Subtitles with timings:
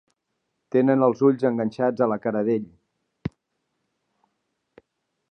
[0.75, 2.65] Tenen els ulls enganxats a la cara d'ell.